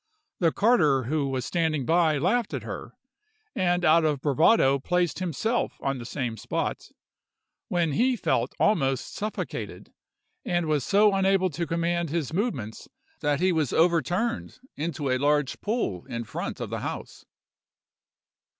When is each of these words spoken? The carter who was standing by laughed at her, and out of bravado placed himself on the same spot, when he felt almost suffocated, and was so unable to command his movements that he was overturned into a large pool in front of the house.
The 0.39 0.51
carter 0.51 1.03
who 1.03 1.27
was 1.29 1.45
standing 1.45 1.85
by 1.85 2.17
laughed 2.17 2.55
at 2.55 2.63
her, 2.63 2.95
and 3.55 3.85
out 3.85 4.03
of 4.03 4.19
bravado 4.19 4.79
placed 4.79 5.19
himself 5.19 5.77
on 5.79 5.99
the 5.99 6.07
same 6.07 6.37
spot, 6.37 6.89
when 7.67 7.91
he 7.91 8.15
felt 8.15 8.55
almost 8.59 9.13
suffocated, 9.13 9.93
and 10.43 10.65
was 10.65 10.83
so 10.83 11.13
unable 11.13 11.51
to 11.51 11.67
command 11.67 12.09
his 12.09 12.33
movements 12.33 12.87
that 13.19 13.39
he 13.41 13.51
was 13.51 13.73
overturned 13.73 14.57
into 14.75 15.11
a 15.11 15.19
large 15.19 15.61
pool 15.61 16.07
in 16.07 16.23
front 16.23 16.59
of 16.59 16.71
the 16.71 16.79
house. 16.79 17.23